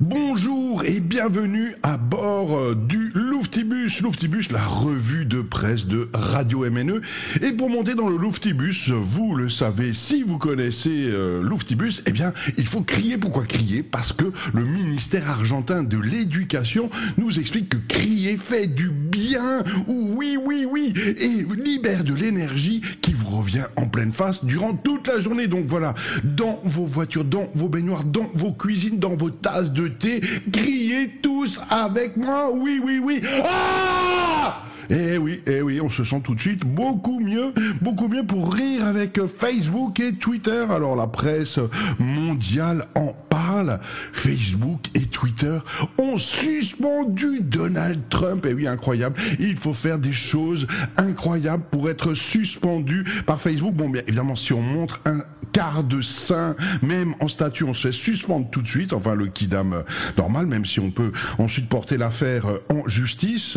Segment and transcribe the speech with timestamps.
[0.00, 4.00] Bonjour et bienvenue à bord euh, du Louftibus.
[4.00, 7.00] Louftibus, la revue de presse de Radio MNE.
[7.42, 12.10] Et pour monter dans le Louftibus, vous le savez, si vous connaissez euh, Louftibus, eh
[12.10, 13.18] bien, il faut crier.
[13.18, 13.84] Pourquoi crier?
[13.84, 19.62] Parce que le ministère argentin de l'éducation nous explique que crier fait du bien.
[19.86, 20.92] Oui, oui, oui.
[21.18, 25.46] Et libère de l'énergie qui revient en pleine face durant toute la journée.
[25.46, 25.94] Donc voilà,
[26.24, 30.20] dans vos voitures, dans vos baignoires, dans vos cuisines, dans vos tasses de thé,
[30.52, 32.50] criez tous avec moi.
[32.52, 33.20] Oui, oui, oui.
[33.44, 38.24] Ah eh oui, eh oui, on se sent tout de suite beaucoup mieux, beaucoup mieux
[38.24, 40.64] pour rire avec Facebook et Twitter.
[40.70, 41.58] Alors la presse
[41.98, 43.80] mondiale en parle.
[44.12, 45.58] Facebook et Twitter
[45.98, 48.46] ont suspendu Donald Trump.
[48.48, 49.16] Eh oui, incroyable.
[49.38, 50.66] Il faut faire des choses
[50.96, 53.74] incroyables pour être suspendu par Facebook.
[53.74, 55.20] Bon, bien évidemment, si on montre un
[55.54, 59.28] quart de sein, même en statut, on se fait suspendre tout de suite, enfin le
[59.28, 59.84] kidam
[60.18, 63.56] normal, même si on peut ensuite porter l'affaire en justice.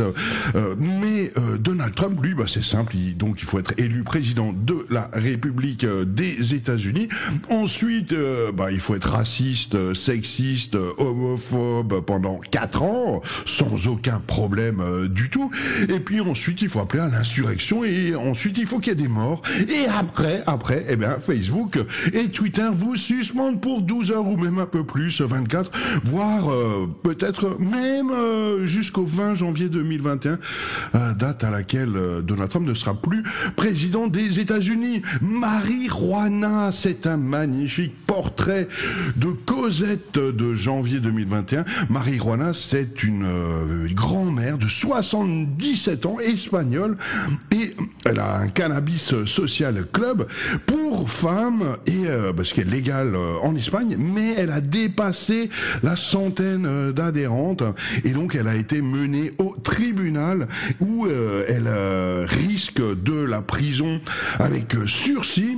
[0.55, 4.53] Euh, mais euh, Donald Trump, lui, bah, c'est simple, donc il faut être élu président
[4.53, 7.08] de la République euh, des États-Unis.
[7.49, 8.16] Ensuite,
[8.53, 15.49] bah, il faut être raciste, sexiste, homophobe pendant quatre ans, sans aucun problème du tout.
[15.89, 19.02] Et puis ensuite, il faut appeler à l'insurrection et ensuite, il faut qu'il y ait
[19.02, 19.41] des morts.
[19.67, 21.80] Et après, après, eh bien, Facebook
[22.13, 25.71] et Twitter vous suspendent pour 12 heures ou même un peu plus, 24,
[26.03, 30.39] voire euh, peut-être même euh, jusqu'au 20 janvier 2021,
[30.95, 31.93] euh, date à laquelle
[32.23, 33.23] Donald Trump ne sera plus
[33.55, 35.02] président des États-Unis.
[35.21, 38.67] Marie-Juana, c'est un magnifique portrait
[39.15, 41.65] de Cosette de janvier 2021.
[41.89, 43.27] Marie-Juana, c'est une
[43.93, 46.97] grand-mère de 77 ans, espagnole,
[47.52, 50.27] et elle a un cannabis social club
[50.65, 55.50] pour femmes et euh, parce qu'elle est légale euh, en Espagne, mais elle a dépassé
[55.83, 57.64] la centaine euh, d'adhérentes.
[58.03, 60.48] Et donc elle a été menée au tribunal
[60.80, 61.70] où elle
[62.25, 63.99] risque de la prison
[64.39, 65.58] avec sursis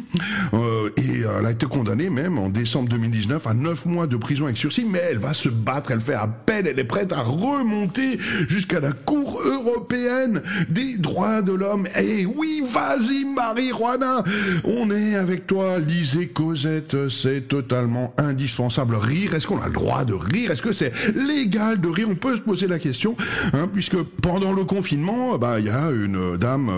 [0.98, 4.58] et elle a été condamnée même en décembre 2019 à 9 mois de prison avec
[4.58, 8.80] sursis, mais elle va se battre, elle fait appel, elle est prête à remonter jusqu'à
[8.80, 11.86] la Cour européenne des droits de l'homme.
[11.98, 14.24] Et oui, vas-y Marie-Juana,
[14.64, 18.96] on est avec toi, Lise Cosette, c'est totalement indispensable.
[18.96, 20.52] Rire, est-ce qu'on a le droit de rire?
[20.52, 22.08] Est-ce que c'est légal de rire?
[22.10, 23.16] On peut se poser la question,
[23.54, 26.70] hein, puisque pendant le confinement, bah il y a une dame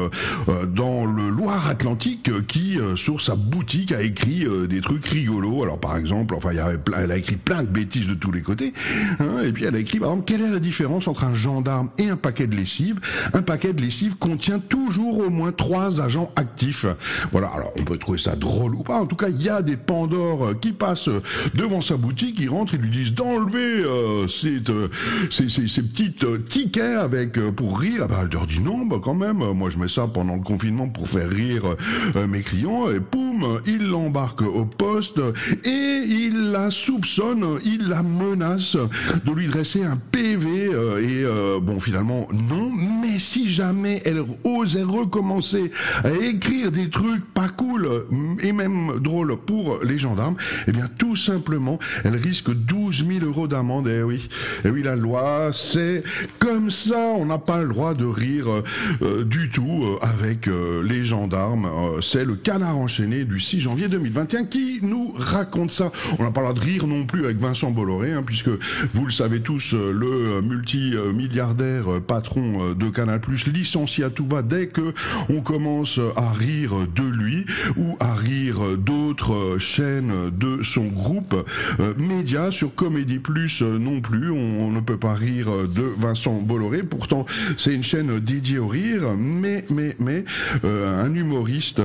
[0.49, 5.63] euh, dans le Loire-Atlantique qui, euh, sur sa boutique, a écrit euh, des trucs rigolos.
[5.63, 8.41] Alors par exemple, enfin, y a, elle a écrit plein de bêtises de tous les
[8.41, 8.73] côtés.
[9.19, 11.89] Hein, et puis elle a écrit, par exemple, quelle est la différence entre un gendarme
[11.97, 12.99] et un paquet de lessive
[13.33, 16.85] Un paquet de lessive contient toujours au moins trois agents actifs.
[17.31, 17.47] Voilà.
[17.47, 18.99] Alors on peut trouver ça drôle ou pas.
[18.99, 21.21] En tout cas, il y a des Pandores euh, qui passent euh,
[21.53, 24.61] devant sa boutique, ils rentrent, ils lui disent d'enlever euh, ces,
[25.29, 28.03] ces, petites tickets avec pour rire.
[28.03, 30.41] Ah bah, elle leur dit non, bah quand même, moi je mets ça pendant le
[30.41, 31.75] confinement pour faire rire
[32.27, 32.89] mes clients.
[32.91, 32.99] Et
[33.65, 35.19] il l'embarque au poste
[35.63, 38.75] et il la soupçonne, il la menace
[39.25, 40.71] de lui dresser un PV.
[41.01, 41.25] et
[41.61, 42.71] bon, finalement, non.
[43.01, 45.71] Mais si jamais elle osait recommencer
[46.03, 48.05] à écrire des trucs pas cool
[48.41, 50.35] et même drôles pour les gendarmes,
[50.67, 53.87] eh bien tout simplement, elle risque 12 000 euros d'amende.
[53.87, 54.27] Eh oui,
[54.65, 56.03] eh oui, la loi, c'est
[56.39, 56.97] comme ça.
[57.17, 58.45] On n'a pas le droit de rire
[59.01, 61.69] euh, du tout euh, avec euh, les gendarmes.
[62.01, 65.91] c'est le canard enchaîné du 6 janvier 2021 qui nous raconte ça.
[66.19, 68.49] On n'a pas droit de rire non plus avec Vincent Bolloré, hein, puisque
[68.93, 73.21] vous le savez tous, le multimilliardaire patron de Canal+
[73.53, 74.93] licencié à tout va dès que
[75.29, 77.45] on commence à rire de lui
[77.77, 81.35] ou à rire d'autres autre chaîne de son groupe
[81.79, 84.31] euh, Média sur Comédie Plus euh, non plus.
[84.31, 86.81] On, ne peut pas rire de Vincent Bolloré.
[86.81, 87.25] Pourtant,
[87.57, 90.23] c'est une chaîne dédiée au rire, mais mais mais
[90.63, 91.81] euh, un humoriste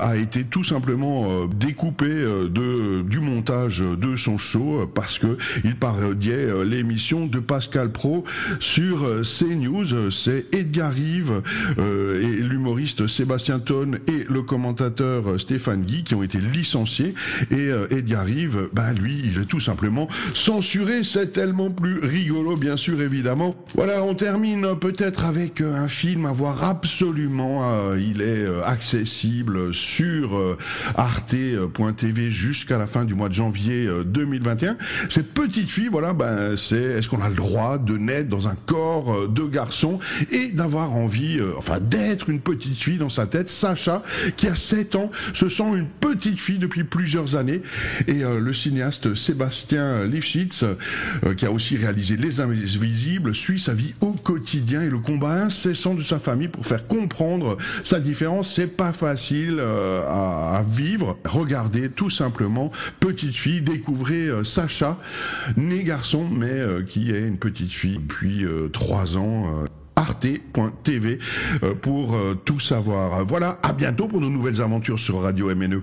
[0.00, 6.64] a été tout simplement découpé de du montage de son show parce que il parodiait
[6.64, 8.24] l'émission de Pascal Pro
[8.60, 10.10] sur CNews.
[10.10, 11.42] C'est Edgar Rive
[11.78, 17.14] et l'humoriste Sébastien Tonne et le commentateur Stéphane Guy qui ont été licencié
[17.50, 21.04] et euh, Edgar Rive, ben lui, il est tout simplement censuré.
[21.04, 23.54] C'est tellement plus rigolo, bien sûr, évidemment.
[23.74, 27.60] Voilà, on termine peut-être avec euh, un film à voir absolument.
[27.62, 30.53] Euh, il est accessible sur
[30.96, 34.76] arte.tv jusqu'à la fin du mois de janvier 2021.
[35.08, 38.56] Cette petite fille, voilà, ben c'est est-ce qu'on a le droit de naître dans un
[38.66, 39.98] corps de garçon
[40.30, 43.50] et d'avoir envie, enfin d'être une petite fille dans sa tête?
[43.50, 44.02] Sacha,
[44.36, 47.62] qui a 7 ans, se sent une petite fille depuis plusieurs années
[48.06, 50.64] et le cinéaste Sébastien Lifshitz,
[51.36, 55.94] qui a aussi réalisé Les Invisibles, suit sa vie au quotidien et le combat incessant
[55.94, 58.54] de sa famille pour faire comprendre sa différence.
[58.54, 60.02] C'est pas facile euh,
[60.52, 61.16] à, vivre.
[61.24, 62.70] Regardez tout simplement
[63.00, 64.98] petite fille, découvrez euh, Sacha,
[65.56, 69.64] né garçon mais euh, qui est une petite fille depuis trois ans
[69.96, 71.18] arte.tv
[71.82, 73.24] pour tout savoir.
[73.24, 75.82] Voilà, à bientôt pour de nouvelles aventures sur Radio MNE.